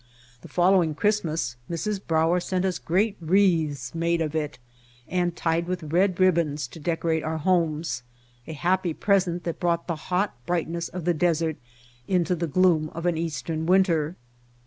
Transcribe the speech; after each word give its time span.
The 0.41 0.47
following 0.47 0.95
Christ 0.95 1.23
mas 1.23 1.57
Mrs. 1.69 2.01
Brauer 2.03 2.39
sent 2.39 2.65
us 2.65 2.79
great 2.79 3.17
wreaths 3.21 3.93
made 3.93 4.19
of 4.19 4.33
it 4.33 4.57
and 5.07 5.35
tied 5.35 5.67
with 5.67 5.93
red 5.93 6.19
ribbons 6.19 6.67
to 6.69 6.79
decorate 6.79 7.23
our 7.23 7.37
homes, 7.37 8.01
a 8.47 8.53
happy 8.53 8.95
present 8.95 9.43
that 9.43 9.59
brought 9.59 9.85
the 9.85 9.95
hot 10.09 10.33
brightness 10.47 10.87
of 10.89 11.05
the 11.05 11.13
desert 11.13 11.57
into 12.07 12.35
the 12.35 12.47
gloom 12.47 12.89
of 12.95 13.05
an 13.05 13.15
eastern 13.15 13.67
winter. 13.67 14.15